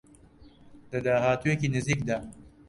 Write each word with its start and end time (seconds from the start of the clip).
لە 0.91 0.99
داهاتوویەکی 1.05 1.71
نزیکدا 1.75 2.17